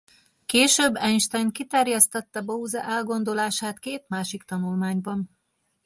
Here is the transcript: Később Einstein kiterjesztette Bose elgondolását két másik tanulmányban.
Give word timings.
Később 0.45 0.95
Einstein 0.95 1.51
kiterjesztette 1.51 2.41
Bose 2.41 2.83
elgondolását 2.83 3.79
két 3.79 4.03
másik 4.07 4.43
tanulmányban. 4.43 5.29